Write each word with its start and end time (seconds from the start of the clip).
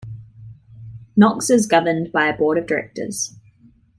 Knox 1.15 1.51
is 1.51 1.67
governed 1.67 2.11
by 2.11 2.25
a 2.25 2.35
Board 2.35 2.57
of 2.57 2.65
Directors. 2.65 3.35